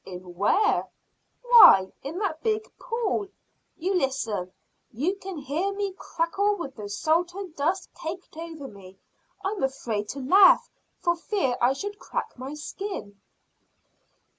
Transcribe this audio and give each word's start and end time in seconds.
"In 0.03 0.33
where?" 0.35 0.89
"Why, 1.43 1.91
in 2.01 2.17
that 2.17 2.41
big 2.41 2.75
pool. 2.79 3.27
You 3.77 3.93
listen. 3.93 4.51
You 4.89 5.15
can 5.17 5.37
hear 5.37 5.71
me 5.71 5.93
crackle 5.95 6.55
with 6.55 6.75
the 6.75 6.89
salt 6.89 7.35
and 7.35 7.55
dust 7.55 7.93
caked 7.93 8.35
over 8.35 8.67
me. 8.67 8.97
I'm 9.45 9.61
afraid 9.61 10.09
to 10.09 10.19
laugh, 10.19 10.67
for 10.97 11.15
fear 11.15 11.55
I 11.61 11.73
should 11.73 11.99
crack 11.99 12.35
my 12.35 12.55
skin." 12.55 13.21